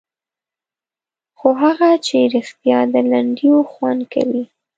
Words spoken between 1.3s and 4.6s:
خو هغه چې رښتیا د لنډیو خوند کوي.